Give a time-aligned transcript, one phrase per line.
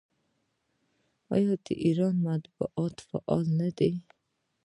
[1.35, 3.91] آیا د ایران مطبوعات فعال نه دي؟